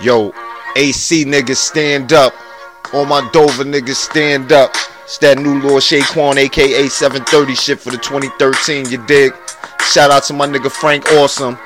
Yo, 0.00 0.32
AC 0.76 1.26
niggas 1.26 1.56
stand 1.56 2.14
up. 2.14 2.32
All 2.94 3.04
my 3.04 3.28
Dover 3.34 3.64
niggas 3.64 3.96
stand 3.96 4.50
up. 4.50 4.74
It's 5.04 5.18
that 5.18 5.36
new 5.36 5.60
Lord 5.60 5.82
Shaquan, 5.82 6.36
aka 6.38 6.88
730 6.88 7.54
shit 7.54 7.78
for 7.78 7.90
the 7.90 7.98
2013, 7.98 8.88
you 8.88 9.04
dig? 9.06 9.34
Shout 9.92 10.10
out 10.10 10.22
to 10.24 10.32
my 10.32 10.46
nigga 10.46 10.70
Frank 10.70 11.04
Awesome. 11.12 11.58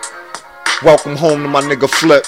Welcome 0.82 1.14
home 1.14 1.42
to 1.44 1.48
my 1.48 1.62
nigga 1.62 1.88
Flip. 1.88 2.24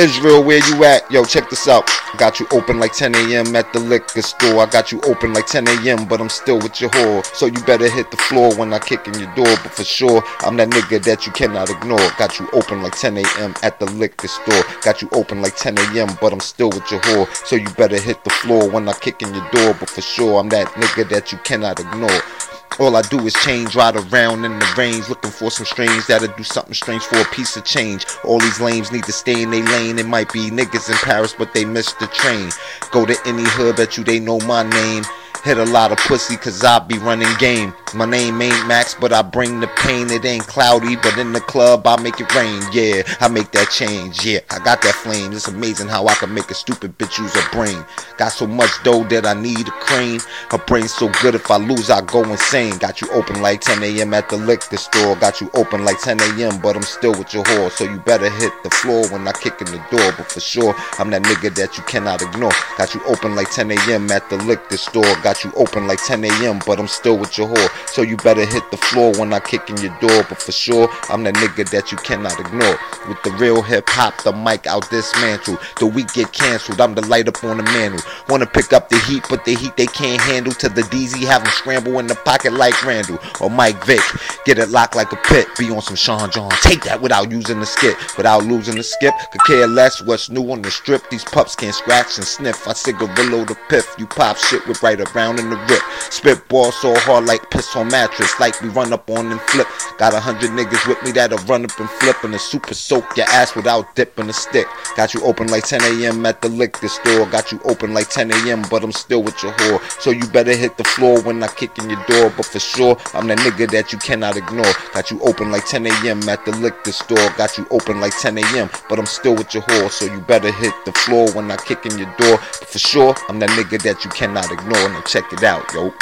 Israel, 0.00 0.42
where 0.42 0.66
you 0.66 0.82
at? 0.84 1.10
Yo, 1.10 1.26
check 1.26 1.50
this 1.50 1.68
out. 1.68 1.86
Got 2.16 2.40
you 2.40 2.46
open 2.52 2.80
like 2.80 2.94
10 2.94 3.14
a.m. 3.14 3.54
at 3.54 3.70
the 3.74 3.78
liquor 3.78 4.22
store. 4.22 4.60
I 4.60 4.66
got 4.66 4.90
you 4.90 4.98
open 5.02 5.34
like 5.34 5.46
10 5.46 5.68
a.m., 5.68 6.06
but 6.08 6.22
I'm 6.22 6.30
still 6.30 6.58
with 6.58 6.80
your 6.80 6.88
whore. 6.88 7.22
So 7.36 7.44
you 7.44 7.60
better 7.64 7.86
hit 7.86 8.10
the 8.10 8.16
floor 8.16 8.54
when 8.56 8.72
I 8.72 8.78
kick 8.78 9.06
in 9.06 9.18
your 9.18 9.32
door. 9.34 9.54
But 9.62 9.72
for 9.72 9.84
sure, 9.84 10.22
I'm 10.40 10.56
that 10.56 10.70
nigga 10.70 11.04
that 11.04 11.26
you 11.26 11.32
cannot 11.32 11.68
ignore. 11.68 11.98
Got 12.16 12.40
you 12.40 12.48
open 12.54 12.82
like 12.82 12.96
10 12.96 13.18
a.m. 13.18 13.54
at 13.62 13.78
the 13.78 13.86
liquor 13.92 14.28
store. 14.28 14.62
Got 14.80 15.02
you 15.02 15.10
open 15.12 15.42
like 15.42 15.56
10 15.56 15.76
a.m., 15.76 16.08
but 16.18 16.32
I'm 16.32 16.40
still 16.40 16.70
with 16.70 16.90
your 16.90 17.00
whore. 17.00 17.46
So 17.46 17.56
you 17.56 17.68
better 17.70 18.00
hit 18.00 18.24
the 18.24 18.30
floor 18.30 18.70
when 18.70 18.88
I 18.88 18.94
kick 18.94 19.20
in 19.20 19.34
your 19.34 19.48
door. 19.50 19.74
But 19.78 19.90
for 19.90 20.00
sure, 20.00 20.40
I'm 20.40 20.48
that 20.48 20.68
nigga 20.68 21.10
that 21.10 21.30
you 21.30 21.38
cannot 21.44 21.78
ignore. 21.78 22.59
All 22.80 22.96
I 22.96 23.02
do 23.02 23.20
is 23.26 23.34
change, 23.34 23.76
ride 23.76 23.94
around 23.94 24.46
in 24.46 24.58
the 24.58 24.74
range, 24.78 25.06
looking 25.10 25.30
for 25.30 25.50
some 25.50 25.66
strange 25.66 26.06
that'll 26.06 26.34
do 26.34 26.42
something 26.42 26.72
strange 26.72 27.02
for 27.02 27.20
a 27.20 27.24
piece 27.26 27.54
of 27.58 27.66
change. 27.66 28.06
All 28.24 28.38
these 28.38 28.58
lames 28.58 28.90
need 28.90 29.04
to 29.04 29.12
stay 29.12 29.42
in 29.42 29.50
their 29.50 29.62
lane. 29.62 29.98
It 29.98 30.06
might 30.06 30.32
be 30.32 30.50
niggas 30.50 30.88
in 30.88 30.96
Paris, 30.96 31.34
but 31.36 31.52
they 31.52 31.66
missed 31.66 31.98
the 32.00 32.06
train. 32.06 32.48
Go 32.90 33.04
to 33.04 33.14
any 33.26 33.44
hood, 33.44 33.76
bet 33.76 33.98
you 33.98 34.04
they 34.04 34.18
know 34.18 34.40
my 34.40 34.62
name. 34.62 35.04
Hit 35.42 35.56
a 35.56 35.64
lot 35.64 35.90
of 35.90 35.96
pussy 35.98 36.36
cause 36.36 36.62
I 36.62 36.80
be 36.80 36.98
running 36.98 37.32
game. 37.38 37.72
My 37.94 38.04
name 38.04 38.40
ain't 38.42 38.68
Max, 38.68 38.94
but 38.94 39.10
I 39.10 39.22
bring 39.22 39.58
the 39.58 39.68
pain. 39.68 40.10
It 40.10 40.24
ain't 40.26 40.46
cloudy, 40.46 40.96
but 40.96 41.16
in 41.16 41.32
the 41.32 41.40
club 41.40 41.86
I 41.86 42.00
make 42.00 42.20
it 42.20 42.32
rain. 42.34 42.62
Yeah, 42.72 43.02
I 43.20 43.28
make 43.28 43.50
that 43.52 43.70
change. 43.70 44.24
Yeah, 44.24 44.40
I 44.50 44.58
got 44.58 44.82
that 44.82 44.94
flame. 44.94 45.32
It's 45.32 45.48
amazing 45.48 45.88
how 45.88 46.06
I 46.06 46.14
can 46.14 46.34
make 46.34 46.50
a 46.50 46.54
stupid 46.54 46.98
bitch 46.98 47.18
use 47.18 47.32
her 47.34 47.50
brain. 47.50 47.84
Got 48.18 48.28
so 48.32 48.46
much 48.46 48.70
dough 48.84 49.04
that 49.04 49.24
I 49.24 49.32
need 49.32 49.66
a 49.66 49.70
crane. 49.70 50.20
Her 50.50 50.58
brain's 50.58 50.92
so 50.92 51.10
good 51.22 51.34
if 51.34 51.50
I 51.50 51.56
lose, 51.56 51.88
I 51.88 52.02
go 52.02 52.22
insane. 52.22 52.76
Got 52.76 53.00
you 53.00 53.10
open 53.12 53.40
like 53.40 53.62
10 53.62 53.82
a.m. 53.82 54.12
at 54.12 54.28
the 54.28 54.36
liquor 54.36 54.76
store. 54.76 55.16
Got 55.16 55.40
you 55.40 55.50
open 55.54 55.86
like 55.86 56.00
10 56.00 56.20
a.m., 56.20 56.60
but 56.60 56.76
I'm 56.76 56.82
still 56.82 57.12
with 57.12 57.32
your 57.32 57.44
whore. 57.44 57.70
So 57.70 57.84
you 57.84 57.98
better 58.00 58.28
hit 58.28 58.52
the 58.62 58.70
floor 58.70 59.08
when 59.08 59.26
I 59.26 59.32
kick 59.32 59.60
in 59.60 59.66
the 59.68 59.82
door. 59.90 60.12
But 60.18 60.30
for 60.30 60.40
sure, 60.40 60.74
I'm 60.98 61.08
that 61.10 61.22
nigga 61.22 61.54
that 61.56 61.78
you 61.78 61.82
cannot 61.84 62.20
ignore. 62.20 62.52
Got 62.76 62.94
you 62.94 63.02
open 63.06 63.34
like 63.34 63.50
10 63.50 63.70
a.m. 63.70 64.10
at 64.10 64.28
the 64.28 64.36
liquor 64.36 64.76
store. 64.76 65.02
Got 65.22 65.29
you 65.44 65.52
open 65.56 65.86
like 65.86 66.04
10 66.04 66.24
a.m., 66.24 66.60
but 66.66 66.78
I'm 66.78 66.88
still 66.88 67.16
with 67.16 67.36
your 67.38 67.48
whore. 67.48 67.88
So 67.88 68.02
you 68.02 68.16
better 68.16 68.44
hit 68.44 68.68
the 68.70 68.76
floor 68.76 69.12
when 69.18 69.32
I 69.32 69.40
kick 69.40 69.70
in 69.70 69.76
your 69.78 69.96
door. 70.00 70.24
But 70.28 70.42
for 70.42 70.52
sure, 70.52 70.88
I'm 71.08 71.22
that 71.24 71.34
nigga 71.34 71.68
that 71.70 71.90
you 71.92 71.98
cannot 71.98 72.38
ignore. 72.38 72.78
With 73.08 73.22
the 73.22 73.30
real 73.38 73.62
hip 73.62 73.88
hop, 73.88 74.22
the 74.22 74.32
mic 74.32 74.66
out 74.66 74.88
dismantled. 74.90 75.58
The 75.78 75.86
week 75.86 76.12
get 76.12 76.32
canceled. 76.32 76.80
I'm 76.80 76.94
the 76.94 77.06
light 77.06 77.28
up 77.28 77.42
on 77.44 77.58
the 77.58 77.62
mantle. 77.62 78.00
Wanna 78.28 78.46
pick 78.46 78.72
up 78.72 78.88
the 78.88 78.98
heat, 79.00 79.24
but 79.28 79.44
the 79.44 79.54
heat 79.54 79.76
they 79.76 79.86
can't 79.86 80.20
handle. 80.20 80.52
To 80.52 80.68
the 80.68 80.82
DZ, 80.82 81.24
have 81.26 81.42
them 81.44 81.52
scramble 81.52 81.98
in 81.98 82.06
the 82.06 82.14
pocket 82.14 82.52
like 82.52 82.84
Randall 82.84 83.18
or 83.40 83.50
Mike 83.50 83.84
Vick. 83.84 84.02
Get 84.44 84.58
it 84.58 84.70
locked 84.70 84.96
like 84.96 85.12
a 85.12 85.16
pit. 85.16 85.46
Be 85.58 85.70
on 85.70 85.82
some 85.82 85.96
Sean 85.96 86.30
John. 86.30 86.50
Take 86.62 86.84
that 86.84 87.00
without 87.00 87.30
using 87.30 87.60
the 87.60 87.66
skip. 87.66 87.96
Without 88.16 88.44
losing 88.44 88.76
the 88.76 88.82
skip. 88.82 89.14
Could 89.32 89.44
care 89.46 89.66
less 89.66 90.02
what's 90.02 90.28
new 90.30 90.50
on 90.50 90.62
the 90.62 90.70
strip. 90.70 91.08
These 91.10 91.24
pups 91.24 91.54
can't 91.54 91.74
scratch 91.74 92.16
and 92.18 92.26
sniff. 92.26 92.66
I 92.66 92.72
cigarillo 92.72 93.44
the 93.44 93.56
piff. 93.68 93.94
You 93.98 94.06
pop 94.06 94.36
shit 94.36 94.66
with 94.66 94.82
right 94.82 95.00
around 95.00 95.19
in 95.28 95.50
the 95.50 95.56
rip. 95.68 95.82
Spitball 96.10 96.72
so 96.72 96.94
hard 97.00 97.26
like 97.26 97.50
piss 97.50 97.76
on 97.76 97.88
mattress. 97.88 98.32
Like 98.40 98.60
we 98.62 98.68
run 98.68 98.92
up 98.92 99.08
on 99.10 99.30
and 99.30 99.40
flip. 99.42 99.66
Got 99.98 100.14
a 100.14 100.20
hundred 100.20 100.50
niggas 100.50 100.86
with 100.88 101.02
me 101.02 101.12
that'll 101.12 101.38
run 101.44 101.64
up 101.64 101.78
and 101.78 101.90
flip. 101.90 102.24
And 102.24 102.34
the 102.34 102.38
super 102.38 102.74
soak 102.74 103.16
your 103.16 103.26
ass 103.26 103.54
without 103.54 103.94
dipping 103.94 104.28
a 104.28 104.32
stick. 104.32 104.66
Got 104.96 105.14
you 105.14 105.22
open 105.22 105.48
like 105.48 105.64
10 105.64 105.82
a.m. 105.82 106.24
at 106.26 106.40
the 106.40 106.48
liquor 106.48 106.88
store. 106.88 107.26
Got 107.26 107.52
you 107.52 107.60
open 107.64 107.92
like 107.92 108.08
10 108.08 108.30
a.m. 108.30 108.62
but 108.70 108.82
I'm 108.82 108.92
still 108.92 109.22
with 109.22 109.42
your 109.42 109.52
whore. 109.52 110.00
So 110.00 110.10
you 110.10 110.26
better 110.28 110.54
hit 110.56 110.76
the 110.76 110.84
floor 110.84 111.20
when 111.22 111.42
I 111.42 111.48
kick 111.48 111.78
in 111.78 111.90
your 111.90 112.02
door. 112.06 112.32
But 112.36 112.46
for 112.46 112.58
sure, 112.58 112.96
I'm 113.14 113.26
that 113.28 113.38
nigga 113.38 113.70
that 113.72 113.92
you 113.92 113.98
cannot 113.98 114.36
ignore. 114.36 114.72
Got 114.94 115.10
you 115.10 115.20
open 115.22 115.50
like 115.50 115.66
10 115.66 115.86
a.m. 115.86 116.28
at 116.28 116.44
the 116.44 116.52
liquor 116.56 116.92
store. 116.92 117.30
Got 117.36 117.58
you 117.58 117.66
open 117.70 118.00
like 118.00 118.18
10 118.18 118.38
a.m. 118.38 118.70
but 118.88 118.98
I'm 118.98 119.06
still 119.06 119.34
with 119.34 119.52
your 119.54 119.62
whore. 119.64 119.90
So 119.90 120.06
you 120.06 120.20
better 120.20 120.50
hit 120.50 120.74
the 120.84 120.92
floor 120.92 121.30
when 121.32 121.50
I 121.50 121.56
kick 121.56 121.86
in 121.86 121.98
your 121.98 122.12
door. 122.16 122.38
But 122.38 122.68
for 122.68 122.78
sure, 122.78 123.14
I'm 123.28 123.38
that 123.40 123.50
nigga 123.50 123.82
that 123.82 124.04
you 124.04 124.10
cannot 124.10 124.50
ignore. 124.50 124.88
Check 125.10 125.32
it 125.32 125.42
out, 125.42 125.74
yo. 125.74 125.92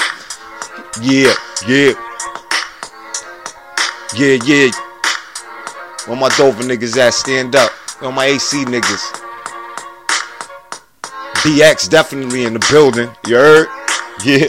Yeah, 1.00 1.32
yeah. 1.66 1.94
Yeah, 4.14 4.36
yeah. 4.44 4.70
Where 6.04 6.14
my 6.18 6.28
Dover 6.36 6.62
niggas 6.62 6.94
at? 6.98 7.14
Stand 7.14 7.56
up. 7.56 7.70
Where 8.00 8.12
my 8.12 8.26
AC 8.26 8.66
niggas? 8.66 9.00
BX 11.36 11.88
definitely 11.88 12.44
in 12.44 12.52
the 12.52 12.66
building. 12.70 13.08
You 13.26 13.36
heard? 13.36 13.68
Yeah. 14.26 14.48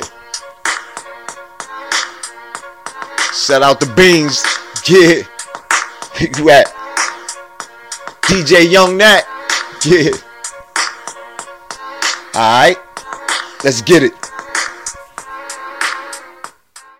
Shout 3.33 3.63
out 3.63 3.79
the 3.79 3.89
beans. 3.95 4.43
Yeah. 4.89 5.23
you 6.37 6.49
at? 6.49 6.67
DJ 8.23 8.69
Young 8.69 8.97
Nat. 8.97 9.23
Yeah. 9.85 10.11
Alright. 12.35 12.77
Let's 13.63 13.81
get 13.81 14.03
it. 14.03 14.13